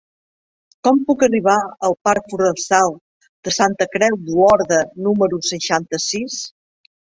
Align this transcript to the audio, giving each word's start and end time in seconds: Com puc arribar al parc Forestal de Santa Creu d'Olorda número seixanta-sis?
Com 0.85 1.01
puc 1.09 1.25
arribar 1.27 1.57
al 1.89 1.93
parc 2.09 2.31
Forestal 2.31 2.95
de 3.49 3.53
Santa 3.59 3.87
Creu 3.97 4.19
d'Olorda 4.31 4.81
número 5.11 5.41
seixanta-sis? 5.51 6.41